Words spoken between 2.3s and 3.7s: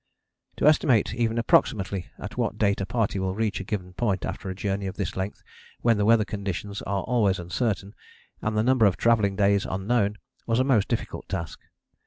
what date a party will reach a